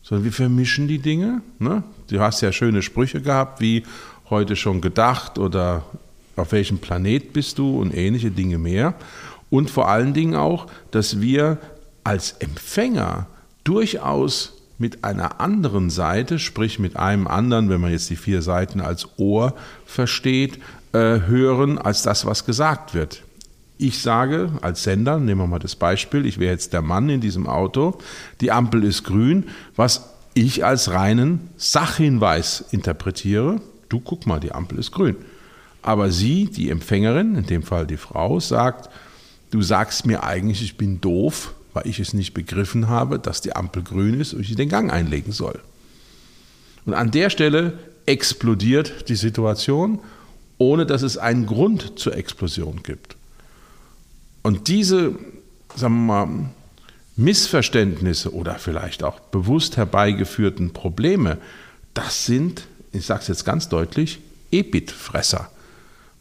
sondern 0.03 0.25
wir 0.25 0.33
vermischen 0.33 0.89
die 0.89 0.99
Dinge. 0.99 1.41
Ne? 1.59 1.85
Du 2.09 2.21
hast 2.21 2.43
ja 2.43 2.53
schöne 2.53 2.83
Sprüche 2.83 3.23
gehabt, 3.23 3.63
wie 3.63 3.85
heute 4.33 4.57
schon 4.57 4.81
gedacht 4.81 5.39
oder 5.39 5.85
auf 6.35 6.51
welchem 6.51 6.79
Planet 6.79 7.33
bist 7.33 7.59
du 7.59 7.81
und 7.81 7.95
ähnliche 7.95 8.33
Dinge 8.33 8.59
mehr. 8.59 8.95
Und 9.51 9.71
vor 9.71 9.89
allen 9.89 10.15
Dingen 10.15 10.35
auch, 10.35 10.67
dass 10.91 11.21
wir 11.21 11.59
als 12.03 12.33
Empfänger 12.33 13.27
durchaus 13.65 14.55
mit 14.79 15.05
einer 15.05 15.41
anderen 15.41 15.91
Seite, 15.91 16.39
sprich 16.39 16.79
mit 16.79 16.97
einem 16.97 17.29
anderen, 17.29 17.69
wenn 17.69 17.81
man 17.81 17.93
jetzt 17.93 18.11
die 18.11 18.17
vier 18.17 18.43
Seiten 18.43 18.81
als 18.81 19.07
Ohr 19.19 19.55
versteht, 19.87 20.59
äh, 20.93 21.21
hören 21.27 21.79
als 21.79 22.03
das, 22.03 22.27
was 22.27 22.45
gesagt 22.45 22.95
wird. 22.95 23.23
Ich 23.79 24.01
sage 24.01 24.51
als 24.61 24.83
Sender, 24.83 25.19
nehmen 25.19 25.43
wir 25.43 25.47
mal 25.47 25.59
das 25.59 25.77
Beispiel, 25.77 26.27
ich 26.27 26.39
wäre 26.39 26.53
jetzt 26.53 26.73
der 26.73 26.83
Mann 26.83 27.09
in 27.09 27.21
diesem 27.21 27.47
Auto, 27.47 27.99
die 28.41 28.51
Ampel 28.53 28.85
ist 28.85 29.05
grün, 29.05 29.45
was 29.77 30.09
ich 30.35 30.65
als 30.65 30.91
reinen 30.91 31.51
Sachhinweis 31.57 32.65
interpretiere. 32.71 33.61
Du 33.93 34.01
guck 34.01 34.27
mal, 34.27 34.41
die 34.41 34.53
Ampel 34.53 34.79
ist 34.79 34.91
grün. 34.91 35.17
Aber 35.83 36.11
sie, 36.11 36.47
die 36.47 36.71
Empfängerin, 36.71 37.35
in 37.35 37.45
dem 37.45 37.63
Fall 37.63 37.87
die 37.87 37.99
Frau, 37.99 38.41
sagt, 38.41 38.89
du 39.51 39.61
sagst 39.61 40.07
mir 40.07 40.25
eigentlich, 40.25 40.63
ich 40.63 40.79
bin 40.79 41.03
doof, 41.03 41.53
weil 41.75 41.87
ich 41.87 42.01
es 42.01 42.15
nicht 42.15 42.33
begriffen 42.33 42.89
habe, 42.89 43.19
dass 43.19 43.43
die 43.43 43.55
Ampel 43.55 43.83
grün 43.83 44.19
ist 44.19 44.33
und 44.33 44.41
ich 44.41 44.55
den 44.55 44.71
Gang 44.71 44.91
einlegen 44.91 45.33
soll. 45.33 45.61
Und 46.87 46.95
an 46.95 47.11
der 47.11 47.29
Stelle 47.29 47.79
explodiert 48.07 49.11
die 49.11 49.15
Situation, 49.15 49.99
ohne 50.57 50.87
dass 50.87 51.03
es 51.03 51.19
einen 51.19 51.45
Grund 51.45 51.99
zur 51.99 52.17
Explosion 52.17 52.83
gibt. 52.83 53.17
Und 54.43 54.69
diese, 54.69 55.17
sagen 55.77 56.07
wir 56.07 56.25
mal, 56.27 56.51
Missverständnisse 57.17 58.33
oder 58.33 58.55
vielleicht 58.55 59.05
auch 59.05 59.21
bewusst 59.21 59.77
herbeigeführten 59.77 60.73
Probleme, 60.73 61.37
das 61.93 62.25
sind, 62.25 62.67
ich 62.93 63.07
sage 63.07 63.21
es 63.23 63.29
jetzt 63.29 63.45
ganz 63.45 63.69
deutlich, 63.69 64.21
EBIT-Fresser. 64.51 65.49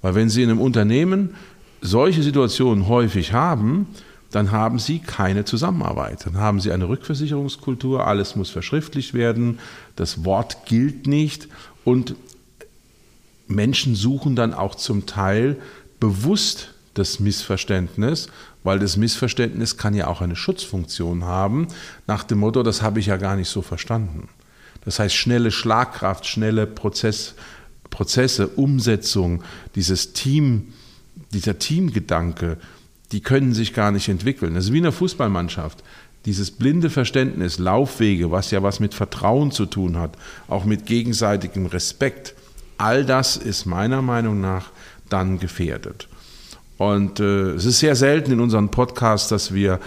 Weil 0.01 0.15
wenn 0.15 0.29
Sie 0.29 0.43
in 0.43 0.49
einem 0.49 0.61
Unternehmen 0.61 1.35
solche 1.81 2.23
Situationen 2.23 2.87
häufig 2.87 3.33
haben, 3.33 3.87
dann 4.31 4.51
haben 4.51 4.79
Sie 4.79 4.99
keine 4.99 5.45
Zusammenarbeit. 5.45 6.25
Dann 6.25 6.37
haben 6.37 6.59
Sie 6.61 6.71
eine 6.71 6.87
Rückversicherungskultur, 6.87 8.07
alles 8.07 8.35
muss 8.35 8.49
verschriftlicht 8.49 9.13
werden, 9.13 9.59
das 9.95 10.23
Wort 10.23 10.65
gilt 10.65 11.07
nicht 11.07 11.49
und 11.83 12.15
Menschen 13.47 13.95
suchen 13.95 14.35
dann 14.35 14.53
auch 14.53 14.75
zum 14.75 15.05
Teil 15.05 15.57
bewusst 15.99 16.73
das 16.93 17.19
Missverständnis, 17.19 18.27
weil 18.63 18.79
das 18.79 18.97
Missverständnis 18.97 19.77
kann 19.77 19.93
ja 19.93 20.07
auch 20.07 20.21
eine 20.21 20.35
Schutzfunktion 20.35 21.25
haben, 21.25 21.67
nach 22.07 22.23
dem 22.23 22.39
Motto, 22.39 22.63
das 22.63 22.81
habe 22.81 22.99
ich 22.99 23.07
ja 23.07 23.17
gar 23.17 23.35
nicht 23.35 23.49
so 23.49 23.61
verstanden. 23.61 24.29
Das 24.85 24.99
heißt, 24.99 25.15
schnelle 25.15 25.51
Schlagkraft, 25.51 26.25
schnelle 26.25 26.67
Prozess, 26.67 27.35
Prozesse, 27.89 28.47
Umsetzung, 28.47 29.43
dieses 29.75 30.13
Team, 30.13 30.73
dieser 31.33 31.59
Teamgedanke, 31.59 32.57
die 33.11 33.21
können 33.21 33.53
sich 33.53 33.73
gar 33.73 33.91
nicht 33.91 34.09
entwickeln. 34.09 34.55
Das 34.55 34.65
ist 34.65 34.73
wie 34.73 34.77
eine 34.77 34.91
Fußballmannschaft. 34.91 35.83
Dieses 36.25 36.51
blinde 36.51 36.89
Verständnis, 36.89 37.57
Laufwege, 37.57 38.31
was 38.31 38.51
ja 38.51 38.63
was 38.63 38.79
mit 38.79 38.93
Vertrauen 38.93 39.51
zu 39.51 39.65
tun 39.65 39.97
hat, 39.97 40.17
auch 40.47 40.65
mit 40.65 40.85
gegenseitigem 40.85 41.65
Respekt, 41.65 42.35
all 42.77 43.05
das 43.05 43.37
ist 43.37 43.65
meiner 43.65 44.01
Meinung 44.01 44.39
nach 44.39 44.71
dann 45.09 45.39
gefährdet. 45.39 46.07
Und 46.77 47.19
äh, 47.19 47.51
es 47.51 47.65
ist 47.65 47.79
sehr 47.79 47.95
selten 47.95 48.31
in 48.31 48.39
unseren 48.39 48.69
Podcasts, 48.69 49.29
dass 49.29 49.53
wir 49.53 49.79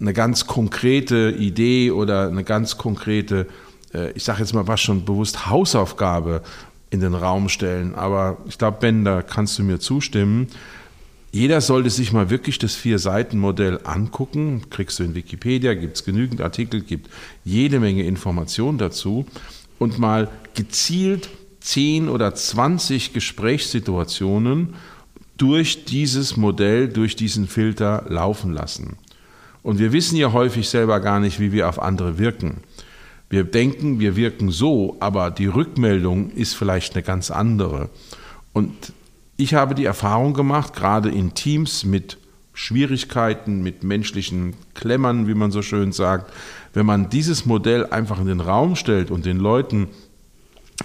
eine 0.00 0.12
ganz 0.12 0.46
konkrete 0.46 1.30
Idee 1.30 1.90
oder 1.90 2.28
eine 2.28 2.44
ganz 2.44 2.78
konkrete, 2.78 3.46
ich 4.14 4.24
sage 4.24 4.40
jetzt 4.40 4.54
mal 4.54 4.66
was 4.66 4.80
schon 4.80 5.04
bewusst, 5.04 5.46
Hausaufgabe 5.46 6.42
in 6.90 7.00
den 7.00 7.14
Raum 7.14 7.48
stellen. 7.48 7.94
Aber 7.94 8.38
ich 8.46 8.58
glaube, 8.58 8.78
Ben, 8.80 9.04
da 9.04 9.22
kannst 9.22 9.58
du 9.58 9.62
mir 9.62 9.78
zustimmen. 9.78 10.48
Jeder 11.30 11.60
sollte 11.60 11.90
sich 11.90 12.12
mal 12.12 12.30
wirklich 12.30 12.58
das 12.58 12.74
Vier-Seiten-Modell 12.74 13.80
angucken. 13.84 14.62
Kriegst 14.70 14.98
du 14.98 15.04
in 15.04 15.14
Wikipedia, 15.14 15.74
gibt 15.74 15.96
es 15.96 16.04
genügend 16.04 16.40
Artikel, 16.40 16.80
gibt 16.80 17.10
jede 17.44 17.80
Menge 17.80 18.04
Informationen 18.04 18.78
dazu. 18.78 19.26
Und 19.78 19.98
mal 19.98 20.28
gezielt 20.54 21.28
10 21.60 22.08
oder 22.08 22.34
20 22.34 23.12
Gesprächssituationen 23.12 24.74
durch 25.36 25.84
dieses 25.84 26.36
Modell, 26.36 26.88
durch 26.88 27.14
diesen 27.14 27.46
Filter 27.46 28.06
laufen 28.08 28.52
lassen. 28.52 28.96
Und 29.62 29.78
wir 29.78 29.92
wissen 29.92 30.16
ja 30.16 30.32
häufig 30.32 30.68
selber 30.68 30.98
gar 31.00 31.20
nicht, 31.20 31.40
wie 31.40 31.52
wir 31.52 31.68
auf 31.68 31.80
andere 31.80 32.18
wirken. 32.18 32.62
Wir 33.30 33.44
denken, 33.44 34.00
wir 34.00 34.16
wirken 34.16 34.50
so, 34.50 34.96
aber 35.00 35.30
die 35.30 35.46
Rückmeldung 35.46 36.30
ist 36.30 36.54
vielleicht 36.54 36.94
eine 36.94 37.02
ganz 37.02 37.30
andere. 37.30 37.90
Und 38.52 38.92
ich 39.36 39.54
habe 39.54 39.74
die 39.74 39.84
Erfahrung 39.84 40.34
gemacht, 40.34 40.74
gerade 40.74 41.10
in 41.10 41.34
Teams 41.34 41.84
mit 41.84 42.18
Schwierigkeiten, 42.54 43.62
mit 43.62 43.84
menschlichen 43.84 44.54
Klemmern, 44.74 45.28
wie 45.28 45.34
man 45.34 45.52
so 45.52 45.62
schön 45.62 45.92
sagt, 45.92 46.32
wenn 46.74 46.86
man 46.86 47.08
dieses 47.08 47.46
Modell 47.46 47.86
einfach 47.86 48.18
in 48.18 48.26
den 48.26 48.40
Raum 48.40 48.74
stellt 48.74 49.10
und 49.10 49.26
den 49.26 49.38
Leuten 49.38 49.88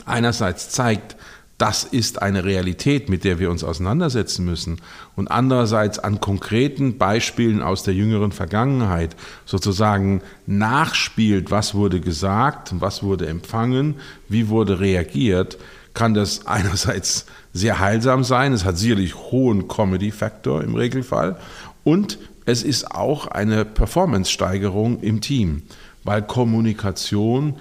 einerseits 0.06 0.70
zeigt, 0.70 1.16
das 1.58 1.84
ist 1.84 2.22
eine 2.22 2.44
Realität, 2.44 3.10
mit 3.10 3.24
der 3.24 3.40
wir 3.40 3.52
uns 3.52 3.64
auseinandersetzen 3.64 4.44
müssen. 4.44 4.78
Und 5.16 5.30
andererseits 5.30 6.00
an 6.00 6.20
konkreten 6.20 6.98
Beispielen 6.98 7.62
aus 7.62 7.84
der 7.84 7.94
jüngeren 7.94 8.32
Vergangenheit 8.32 9.16
sozusagen 9.46 10.22
nachspielt, 10.48 11.52
was 11.52 11.76
wurde 11.76 12.02
gesagt, 12.02 12.74
was 12.80 13.04
wurde 13.04 13.28
empfangen, 13.28 13.96
wie 14.30 14.50
wurde 14.50 14.80
reagiert, 14.80 15.58
kann 15.94 16.14
das 16.14 16.48
einerseits 16.48 17.28
sehr 17.54 17.80
heilsam 17.80 18.24
sein. 18.24 18.52
Es 18.54 18.66
hat 18.66 18.78
sicherlich 18.78 19.16
hohen 19.16 19.68
Comedy-Faktor 19.68 20.64
im 20.64 20.76
Regelfall. 20.76 21.38
Und 21.84 22.18
es 22.46 22.64
ist 22.64 22.92
auch 22.92 23.28
eine 23.28 23.64
Performance-Steigerung 23.64 25.02
im 25.02 25.22
Team, 25.22 25.62
weil 26.04 26.24
Kommunikation 26.24 27.58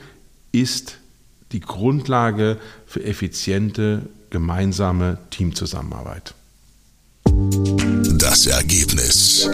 ist 0.50 0.98
die 1.52 1.60
Grundlage 1.60 2.58
für 2.86 3.04
effiziente 3.04 4.02
gemeinsame 4.30 5.18
Teamzusammenarbeit. 5.30 6.34
Das 8.18 8.46
Ergebnis. 8.46 9.50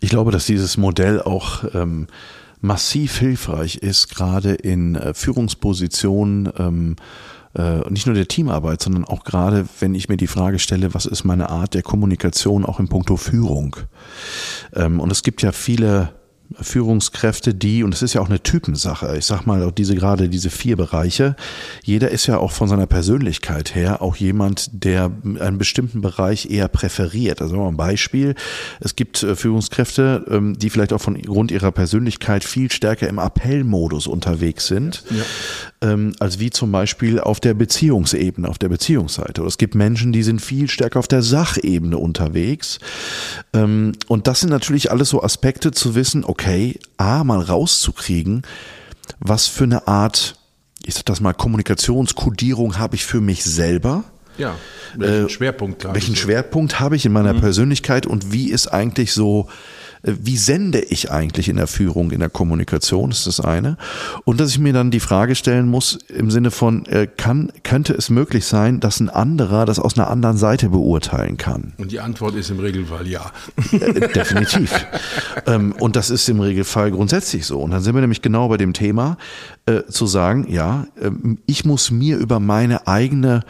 Ich 0.00 0.10
glaube, 0.10 0.30
dass 0.30 0.46
dieses 0.46 0.76
Modell 0.76 1.20
auch 1.22 1.64
ähm, 1.74 2.08
massiv 2.60 3.18
hilfreich 3.18 3.76
ist, 3.76 4.08
gerade 4.08 4.54
in 4.54 4.96
äh, 4.96 5.14
Führungspositionen. 5.14 6.50
Ähm, 6.58 6.96
äh, 7.56 7.88
nicht 7.90 8.06
nur 8.06 8.14
der 8.14 8.26
Teamarbeit, 8.26 8.82
sondern 8.82 9.04
auch 9.04 9.24
gerade, 9.24 9.66
wenn 9.80 9.94
ich 9.94 10.08
mir 10.08 10.16
die 10.16 10.26
Frage 10.26 10.58
stelle, 10.58 10.92
was 10.92 11.06
ist 11.06 11.24
meine 11.24 11.50
Art 11.50 11.74
der 11.74 11.82
Kommunikation 11.82 12.64
auch 12.64 12.80
in 12.80 12.88
puncto 12.88 13.16
Führung? 13.16 13.76
Ähm, 14.74 14.98
und 14.98 15.12
es 15.12 15.22
gibt 15.22 15.42
ja 15.42 15.52
viele 15.52 16.12
Führungskräfte, 16.60 17.54
die, 17.54 17.82
und 17.82 17.94
es 17.94 18.02
ist 18.02 18.14
ja 18.14 18.20
auch 18.20 18.28
eine 18.28 18.42
Typensache, 18.42 19.16
ich 19.16 19.26
sag 19.26 19.46
mal, 19.46 19.62
auch 19.62 19.70
diese 19.70 19.94
gerade 19.94 20.28
diese 20.28 20.50
vier 20.50 20.76
Bereiche, 20.76 21.36
jeder 21.82 22.10
ist 22.10 22.26
ja 22.26 22.38
auch 22.38 22.52
von 22.52 22.68
seiner 22.68 22.86
Persönlichkeit 22.86 23.74
her 23.74 24.02
auch 24.02 24.16
jemand, 24.16 24.70
der 24.72 25.10
einen 25.40 25.58
bestimmten 25.58 26.00
Bereich 26.00 26.50
eher 26.50 26.68
präferiert. 26.68 27.42
Also 27.42 27.56
mal 27.56 27.68
ein 27.68 27.76
Beispiel, 27.76 28.34
es 28.80 28.96
gibt 28.96 29.22
äh, 29.22 29.34
Führungskräfte, 29.36 30.24
ähm, 30.30 30.58
die 30.58 30.70
vielleicht 30.70 30.92
auch 30.92 31.00
von 31.00 31.20
Grund 31.20 31.50
ihrer 31.50 31.72
Persönlichkeit 31.72 32.44
viel 32.44 32.70
stärker 32.70 33.08
im 33.08 33.18
Appellmodus 33.18 34.06
unterwegs 34.06 34.66
sind, 34.66 35.04
ja. 35.10 35.90
Ähm, 35.90 36.14
als 36.18 36.38
wie 36.38 36.50
zum 36.50 36.72
Beispiel 36.72 37.20
auf 37.20 37.40
der 37.40 37.54
Beziehungsebene, 37.54 38.48
auf 38.48 38.58
der 38.58 38.68
Beziehungsseite. 38.68 39.40
Oder 39.40 39.48
es 39.48 39.58
gibt 39.58 39.74
Menschen, 39.74 40.12
die 40.12 40.22
sind 40.22 40.40
viel 40.40 40.68
stärker 40.68 40.98
auf 40.98 41.08
der 41.08 41.22
Sachebene 41.22 41.98
unterwegs. 41.98 42.78
Ähm, 43.52 43.92
und 44.08 44.26
das 44.26 44.40
sind 44.40 44.50
natürlich 44.50 44.90
alles 44.90 45.10
so 45.10 45.22
Aspekte 45.22 45.72
zu 45.72 45.94
wissen, 45.94 46.24
okay, 46.34 46.80
A, 46.96 47.22
mal 47.22 47.40
rauszukriegen, 47.40 48.42
was 49.20 49.46
für 49.46 49.64
eine 49.64 49.86
Art, 49.86 50.34
ich 50.84 50.94
sag 50.94 51.06
das 51.06 51.20
mal, 51.20 51.32
Kommunikationskodierung 51.32 52.76
habe 52.76 52.96
ich 52.96 53.04
für 53.04 53.20
mich 53.20 53.44
selber. 53.44 54.02
Ja, 54.36 54.56
welchen 54.96 55.26
äh, 55.26 55.28
Schwerpunkt 55.28 55.84
Welchen 55.84 56.16
Schwerpunkt 56.16 56.80
habe 56.80 56.96
ich 56.96 57.06
in 57.06 57.12
meiner 57.12 57.34
mhm. 57.34 57.40
Persönlichkeit 57.40 58.04
und 58.04 58.32
wie 58.32 58.50
ist 58.50 58.66
eigentlich 58.66 59.12
so 59.12 59.48
wie 60.04 60.36
sende 60.36 60.80
ich 60.80 61.10
eigentlich 61.10 61.48
in 61.48 61.56
der 61.56 61.66
Führung, 61.66 62.10
in 62.10 62.20
der 62.20 62.28
Kommunikation, 62.28 63.10
ist 63.10 63.26
das 63.26 63.40
eine. 63.40 63.76
Und 64.24 64.38
dass 64.38 64.50
ich 64.50 64.58
mir 64.58 64.72
dann 64.72 64.90
die 64.90 65.00
Frage 65.00 65.34
stellen 65.34 65.68
muss 65.68 65.98
im 66.08 66.30
Sinne 66.30 66.50
von, 66.50 66.84
äh, 66.86 67.06
kann, 67.06 67.50
könnte 67.62 67.94
es 67.94 68.10
möglich 68.10 68.44
sein, 68.44 68.80
dass 68.80 69.00
ein 69.00 69.08
anderer 69.08 69.64
das 69.64 69.78
aus 69.78 69.96
einer 69.96 70.10
anderen 70.10 70.36
Seite 70.36 70.68
beurteilen 70.68 71.36
kann? 71.36 71.72
Und 71.78 71.90
die 71.90 72.00
Antwort 72.00 72.34
ist 72.34 72.50
im 72.50 72.60
Regelfall 72.60 73.08
ja. 73.08 73.32
Äh, 73.72 74.08
definitiv. 74.12 74.86
ähm, 75.46 75.72
und 75.78 75.96
das 75.96 76.10
ist 76.10 76.28
im 76.28 76.40
Regelfall 76.40 76.90
grundsätzlich 76.90 77.46
so. 77.46 77.60
Und 77.60 77.70
dann 77.70 77.82
sind 77.82 77.94
wir 77.94 78.00
nämlich 78.00 78.22
genau 78.22 78.48
bei 78.48 78.58
dem 78.58 78.74
Thema, 78.74 79.16
äh, 79.66 79.84
zu 79.88 80.06
sagen, 80.06 80.46
ja, 80.50 80.86
äh, 81.00 81.10
ich 81.46 81.64
muss 81.64 81.90
mir 81.90 82.18
über 82.18 82.40
meine 82.40 82.86
eigene 82.86 83.40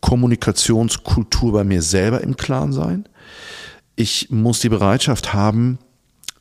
Kommunikationskultur 0.00 1.52
bei 1.52 1.64
mir 1.64 1.82
selber 1.82 2.20
im 2.20 2.36
Klaren 2.36 2.72
sein. 2.72 3.08
Ich 3.98 4.30
muss 4.30 4.60
die 4.60 4.68
Bereitschaft 4.68 5.34
haben, 5.34 5.78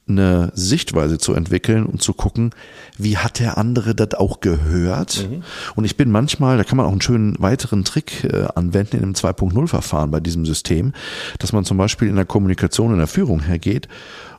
eine 0.08 0.52
Sichtweise 0.54 1.18
zu 1.18 1.34
entwickeln 1.34 1.88
und 1.88 2.04
zu 2.04 2.14
gucken, 2.14 2.52
wie 3.00 3.18
hat 3.18 3.40
der 3.40 3.58
andere 3.58 3.96
das 3.96 4.14
auch 4.14 4.42
gehört. 4.42 5.28
Mhm. 5.28 5.42
Und 5.76 5.84
ich 5.84 5.98
bin 5.98 6.12
manchmal, 6.12 6.58
da 6.58 6.64
kann 6.64 6.78
man 6.78 6.86
auch 6.86 6.92
einen 6.92 7.02
schönen 7.02 7.36
weiteren 7.40 7.84
Trick 7.84 8.24
äh, 8.26 8.46
anwenden 8.54 8.98
in 8.98 9.04
einem 9.04 9.14
2.0-Verfahren 9.14 10.12
bei 10.12 10.20
diesem 10.20 10.46
System, 10.46 10.94
dass 11.40 11.52
man 11.52 11.66
zum 11.66 11.78
Beispiel 11.78 12.08
in 12.08 12.16
der 12.16 12.26
Kommunikation, 12.26 12.92
in 12.92 13.00
der 13.00 13.08
Führung 13.08 13.40
hergeht 13.42 13.88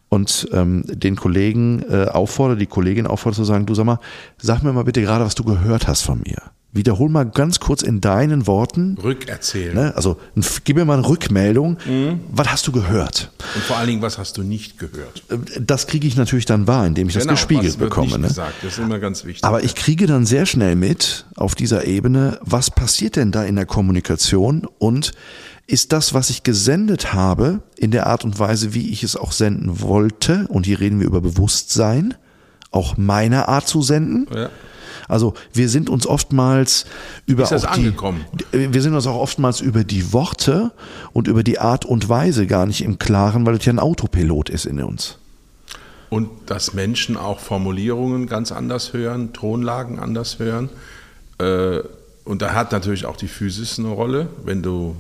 und 0.09 0.49
ähm, 0.53 0.85
den 0.87 1.17
Kollegen 1.17 1.83
äh, 1.91 2.07
auffordert, 2.07 2.61
die 2.61 2.67
Kollegin 2.67 3.09
auffordert 3.09 3.39
zu 3.39 3.45
sagen, 3.45 3.67
du 3.67 3.75
sag 3.75 3.85
mal, 3.85 3.99
sag 4.39 4.63
mir 4.63 4.73
mal 4.73 4.85
bitte 4.85 5.03
gerade, 5.03 5.25
was 5.25 5.35
du 5.35 5.43
gehört 5.43 5.89
hast 5.89 6.03
von 6.03 6.21
mir. 6.25 6.41
Wiederhol 6.71 7.09
mal 7.09 7.25
ganz 7.25 7.61
kurz 7.61 7.83
in 7.83 8.03
deinen 8.03 8.47
Worten. 8.47 8.99
Rückerzählen. 9.03 9.75
Ne, 9.75 9.97
also 9.97 10.19
gib 10.65 10.77
mir 10.77 10.85
mal 10.85 10.99
eine 10.99 11.09
Rückmeldung. 11.09 11.79
Mhm. 11.87 12.21
Was 12.31 12.53
hast 12.53 12.67
du 12.67 12.73
gehört? 12.73 13.31
Und 13.55 13.65
vor 13.65 13.79
allen 13.79 13.89
Dingen, 13.89 14.03
was 14.03 14.19
hast 14.19 14.37
du 14.37 14.43
nicht 14.43 14.79
gehört? 14.79 15.23
Äh, 15.31 15.39
das 15.61 15.87
kriege 15.87 16.07
ich 16.07 16.17
natürlich 16.17 16.45
dann 16.45 16.67
wahr, 16.67 16.87
indem 16.87 17.09
ich 17.09 17.15
genau, 17.15 17.33
das 17.33 17.41
gespiegelt 17.41 17.79
bekomme. 17.79 18.19
Ne? 18.19 18.29
gesagt. 18.29 18.55
Das 18.63 18.75
ist 18.75 18.79
immer 18.79 18.99
ganz 18.99 19.25
wichtig. 19.25 19.45
Aber 19.45 19.65
ich 19.65 19.75
kriege 19.77 20.07
dann 20.07 20.27
sehr 20.27 20.45
schnell 20.45 20.77
mit 20.77 21.25
auf 21.37 21.55
dieser 21.55 21.87
Ebene, 21.87 22.39
was 22.43 22.71
passiert 22.71 23.17
denn 23.17 23.33
da 23.33 23.45
in 23.45 23.57
der 23.57 23.67
Kommunikation 23.67 24.69
und 24.79 25.13
ist 25.67 25.93
das, 25.93 26.13
was 26.13 26.31
ich 26.31 26.43
gesendet 26.43 27.13
habe, 27.13 27.61
in 27.77 27.91
der 27.91 28.07
Art 28.07 28.25
und 28.25 28.39
Weise, 28.39 28.75
wie 28.75 28.91
ich 28.91 29.05
es 29.05 29.17
auch 29.17 29.33
senden 29.33 29.81
wollte, 29.81 30.47
und 30.49 30.67
hier 30.67 30.81
reden 30.81 31.01
wir 31.01 31.07
über 31.07 31.21
Bewusstsein, 31.21 32.15
auch 32.71 32.97
meiner 32.97 33.49
Art 33.49 33.69
zu 33.69 33.83
senden. 33.83 34.27
Ja. 34.35 34.51
Also 35.07 35.35
wir 35.53 35.69
sind 35.69 35.91
uns 35.91 36.07
oftmals 36.07 36.87
über 37.27 37.45
ist 37.45 37.53
das 37.53 37.65
auch 37.65 37.73
angekommen? 37.73 38.25
die, 38.53 38.73
wir 38.73 38.83
sind 38.83 38.95
uns 38.95 39.07
auch 39.07 39.17
oftmals 39.17 39.61
über 39.61 39.85
die 39.85 40.13
Worte 40.13 40.73
und 41.13 41.29
über 41.29 41.43
die 41.43 41.59
Art 41.59 41.85
und 41.85 42.09
Weise 42.09 42.47
gar 42.47 42.67
nicht 42.67 42.83
im 42.83 42.99
Klaren, 42.99 43.47
weil 43.47 43.55
es 43.55 43.65
ja 43.65 43.73
ein 43.73 43.79
Autopilot 43.79 44.51
ist 44.51 44.67
in 44.67 44.83
uns. 44.83 45.19
Und 46.11 46.31
dass 46.47 46.73
Menschen 46.73 47.17
auch 47.17 47.39
Formulierungen 47.39 48.27
ganz 48.27 48.51
anders 48.51 48.95
hören, 48.95 49.33
Tonlagen 49.35 49.99
anders 49.99 50.39
hören. 50.39 50.71
Äh, 51.39 51.81
und 52.25 52.43
da 52.43 52.55
hat 52.55 52.73
natürlich 52.73 53.05
auch 53.05 53.17
die 53.17 53.29
Physis 53.29 53.79
eine 53.79 53.89
Rolle. 53.89 54.29
Wenn 54.45 54.63
du 54.63 54.97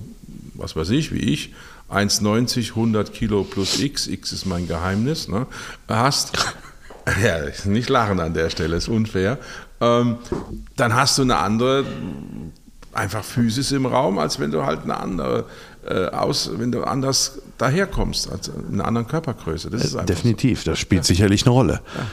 was 0.58 0.76
weiß 0.76 0.90
ich, 0.90 1.12
wie 1.12 1.18
ich, 1.20 1.54
1,90, 1.90 2.70
100 2.70 3.12
Kilo 3.12 3.44
plus 3.44 3.80
X, 3.80 4.06
X 4.06 4.32
ist 4.32 4.44
mein 4.44 4.66
Geheimnis, 4.66 5.28
ne, 5.28 5.46
hast, 5.88 6.32
ja, 7.22 7.38
nicht 7.64 7.88
lachen 7.88 8.20
an 8.20 8.34
der 8.34 8.50
Stelle, 8.50 8.76
ist 8.76 8.88
unfair, 8.88 9.38
ähm, 9.80 10.16
dann 10.76 10.94
hast 10.94 11.18
du 11.18 11.22
eine 11.22 11.36
andere, 11.36 11.84
einfach 12.92 13.24
Physis 13.24 13.72
im 13.72 13.86
Raum, 13.86 14.18
als 14.18 14.38
wenn 14.40 14.50
du 14.50 14.64
halt 14.64 14.82
eine 14.84 14.98
andere, 14.98 15.44
äh, 15.86 16.06
aus, 16.06 16.50
wenn 16.56 16.72
du 16.72 16.84
anders 16.84 17.40
daherkommst, 17.58 18.30
als 18.30 18.48
in 18.48 18.74
einer 18.74 18.86
anderen 18.86 19.06
Körpergröße. 19.06 19.70
Das 19.70 19.84
ist 19.84 19.94
äh, 19.94 20.04
Definitiv, 20.04 20.62
so. 20.62 20.70
das 20.70 20.78
spielt 20.78 21.02
ja. 21.02 21.06
sicherlich 21.06 21.44
eine 21.44 21.52
Rolle. 21.52 21.80
Ja. 21.96 22.06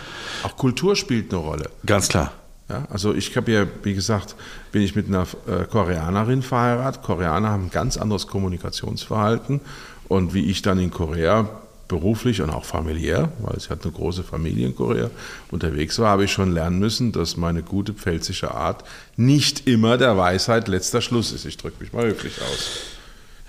Auch 0.44 0.56
Kultur 0.58 0.96
spielt 0.96 1.34
eine 1.34 1.42
Rolle. 1.42 1.70
Ganz 1.86 2.08
klar. 2.08 2.32
Ja, 2.70 2.88
also 2.90 3.14
ich 3.14 3.36
habe 3.38 3.52
ja, 3.52 3.66
wie 3.84 3.94
gesagt, 3.94 4.36
bin 4.72 4.82
ich 4.82 4.96
mit 4.96 5.08
einer 5.08 5.28
äh, 5.48 5.66
Koreanerin 5.66 6.42
verheiratet. 6.42 7.04
Koreaner 7.04 7.50
haben 7.50 7.66
ein 7.66 7.72
ganz 7.72 7.98
anderes 7.98 8.25
Kommunikationsverhalten. 8.28 9.62
Und 10.08 10.34
wie 10.34 10.50
ich 10.50 10.62
dann 10.62 10.80
in 10.80 10.92
Korea 10.92 11.48
beruflich 11.88 12.42
und 12.42 12.50
auch 12.50 12.65
familiär, 12.65 13.32
weil 13.39 13.58
ich 13.58 13.70
hatte 13.70 13.84
eine 13.84 13.94
große 13.94 14.24
Familie 14.24 14.68
in 14.68 14.75
Korea, 14.75 15.10
unterwegs 15.51 16.00
war, 16.00 16.10
habe 16.10 16.25
ich 16.25 16.31
schon 16.31 16.51
lernen 16.51 16.79
müssen, 16.79 17.12
dass 17.12 17.38
meine 17.38 17.64
gute 17.64 17.94
pfälzische 17.94 18.51
Art 18.51 18.83
nicht 19.16 19.68
immer 19.68 19.98
der 19.98 20.18
Weisheit 20.18 20.68
letzter 20.68 21.01
Schluss 21.01 21.31
ist. 21.31 21.46
Ich 21.46 21.57
drücke 21.57 21.77
mich 21.79 21.94
mal 21.94 22.05
höflich 22.05 22.33
aus. 22.42 22.79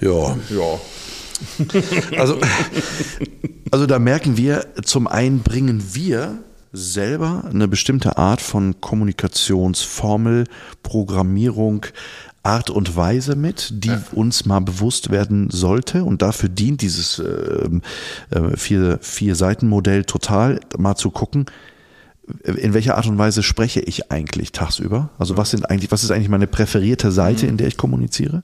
Ja. 0.01 0.37
Ja. 0.51 0.81
also, 2.19 2.39
also 3.71 3.87
da 3.87 3.99
merken 3.99 4.37
wir, 4.37 4.67
zum 4.83 5.07
einen 5.07 5.41
bringen 5.41 5.83
wir 5.93 6.39
selber 6.73 7.45
eine 7.51 7.69
bestimmte 7.69 8.19
Art 8.19 8.41
von 8.41 8.81
Kommunikationsformel, 8.81 10.45
Programmierung, 10.83 11.87
Art 12.47 12.71
und 12.71 12.95
Weise 12.95 13.35
mit, 13.35 13.71
die 13.73 13.89
ja. 13.89 14.03
uns 14.13 14.47
mal 14.47 14.61
bewusst 14.61 15.11
werden 15.11 15.51
sollte. 15.51 16.05
Und 16.05 16.23
dafür 16.23 16.49
dient 16.49 16.81
dieses 16.81 17.19
äh, 17.19 17.69
äh, 18.31 18.57
vier, 18.57 18.99
vier 19.03 19.35
Seiten 19.35 19.69
Modell 19.69 20.05
total, 20.05 20.61
mal 20.79 20.95
zu 20.95 21.11
gucken, 21.11 21.47
in 22.43 22.75
welcher 22.75 22.97
Art 22.97 23.07
und 23.07 23.19
Weise 23.19 23.43
spreche 23.43 23.81
ich 23.81 24.11
eigentlich 24.11 24.51
tagsüber? 24.51 25.11
Also 25.19 25.37
was 25.37 25.51
sind 25.51 25.71
eigentlich, 25.71 25.93
was 25.93 26.03
ist 26.03 26.11
eigentlich 26.11 26.29
meine 26.29 26.49
präferierte 26.49 27.13
Seite, 27.13 27.45
mhm. 27.45 27.51
in 27.51 27.57
der 27.57 27.69
ich 27.69 27.77
kommuniziere? 27.77 28.43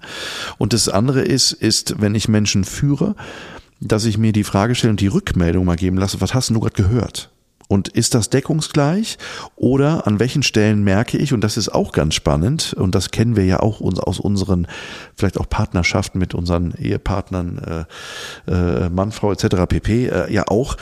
Und 0.58 0.72
das 0.72 0.88
andere 0.88 1.22
ist, 1.22 1.52
ist, 1.52 2.00
wenn 2.00 2.14
ich 2.14 2.28
Menschen 2.28 2.64
führe, 2.64 3.16
dass 3.80 4.04
ich 4.04 4.18
mir 4.18 4.32
die 4.32 4.44
Frage 4.44 4.76
stelle 4.76 4.92
und 4.92 5.00
die 5.00 5.08
Rückmeldung 5.08 5.64
mal 5.64 5.76
geben 5.76 5.96
lasse, 5.96 6.20
was 6.20 6.34
hast 6.34 6.50
du 6.50 6.60
gerade 6.60 6.80
gehört? 6.80 7.31
Und 7.72 7.88
ist 7.88 8.12
das 8.12 8.28
deckungsgleich 8.28 9.16
oder 9.56 10.06
an 10.06 10.20
welchen 10.20 10.42
Stellen 10.42 10.84
merke 10.84 11.16
ich, 11.16 11.32
und 11.32 11.40
das 11.40 11.56
ist 11.56 11.70
auch 11.70 11.92
ganz 11.92 12.14
spannend, 12.14 12.74
und 12.74 12.94
das 12.94 13.10
kennen 13.10 13.34
wir 13.34 13.46
ja 13.46 13.60
auch 13.60 13.80
aus 13.80 14.20
unseren 14.20 14.66
vielleicht 15.16 15.40
auch 15.40 15.48
Partnerschaften 15.48 16.18
mit 16.18 16.34
unseren 16.34 16.74
Ehepartnern, 16.74 17.86
äh, 18.46 18.52
äh, 18.52 18.90
Mann, 18.90 19.10
Frau 19.10 19.32
etc. 19.32 19.64
pp. 19.66 20.06
Äh, 20.08 20.30
ja 20.30 20.48
auch, 20.48 20.76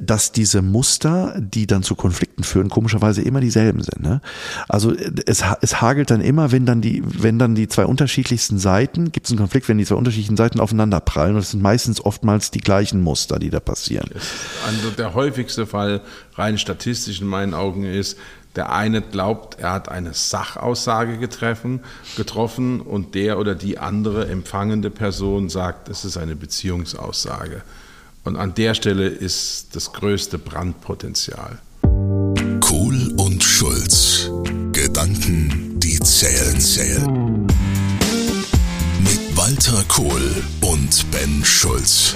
dass 0.00 0.32
diese 0.32 0.60
Muster, 0.60 1.34
die 1.38 1.66
dann 1.66 1.82
zu 1.82 1.94
Konflikten 1.94 2.44
führen, 2.44 2.68
komischerweise 2.68 3.22
immer 3.22 3.40
dieselben 3.40 3.82
sind. 3.82 4.02
Ne? 4.02 4.20
Also 4.68 4.92
äh, 4.92 5.12
es, 5.26 5.42
es 5.62 5.80
hagelt 5.80 6.10
dann 6.10 6.20
immer, 6.20 6.52
wenn 6.52 6.66
dann 6.66 6.82
die, 6.82 7.02
wenn 7.04 7.38
dann 7.38 7.54
die 7.54 7.68
zwei 7.68 7.86
unterschiedlichsten 7.86 8.58
Seiten, 8.58 9.12
gibt 9.12 9.26
es 9.26 9.32
einen 9.32 9.38
Konflikt, 9.38 9.68
wenn 9.68 9.78
die 9.78 9.86
zwei 9.86 9.94
unterschiedlichen 9.94 10.36
Seiten 10.36 10.60
aufeinander 10.60 11.00
prallen 11.00 11.36
und 11.36 11.40
es 11.40 11.52
sind 11.52 11.62
meistens 11.62 12.04
oftmals 12.04 12.50
die 12.50 12.60
gleichen 12.60 13.00
Muster, 13.00 13.38
die 13.38 13.48
da 13.48 13.60
passieren. 13.60 14.10
Also 14.66 14.90
der 14.90 15.14
häufigste 15.14 15.66
Fall 15.66 16.02
rein 16.34 16.58
statistisch 16.58 17.20
in 17.20 17.26
meinen 17.26 17.54
Augen 17.54 17.84
ist, 17.84 18.18
der 18.56 18.72
eine 18.72 19.00
glaubt, 19.00 19.58
er 19.58 19.72
hat 19.72 19.88
eine 19.88 20.12
Sachaussage 20.12 21.16
getroffen, 21.16 21.80
getroffen 22.16 22.82
und 22.82 23.14
der 23.14 23.38
oder 23.38 23.54
die 23.54 23.78
andere 23.78 24.28
empfangende 24.28 24.90
Person 24.90 25.48
sagt, 25.48 25.88
es 25.88 26.04
ist 26.04 26.18
eine 26.18 26.36
Beziehungsaussage. 26.36 27.62
Und 28.24 28.36
an 28.36 28.54
der 28.54 28.74
Stelle 28.74 29.08
ist 29.08 29.74
das 29.74 29.92
größte 29.92 30.38
Brandpotenzial. 30.38 31.58
Kohl 32.60 33.12
und 33.16 33.42
Schulz. 33.42 34.30
Gedanken, 34.72 35.80
die 35.80 35.98
zählen, 36.00 36.60
zählen. 36.60 37.46
Mit 39.00 39.36
Walter 39.36 39.82
Kohl 39.88 40.44
und 40.60 41.10
Ben 41.10 41.44
Schulz. 41.44 42.14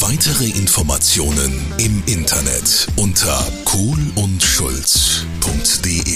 Weitere 0.00 0.46
Informationen 0.46 1.72
im 1.78 2.02
Internet 2.06 2.86
unter 2.96 3.44
kohlundschulz.de. 3.64 6.06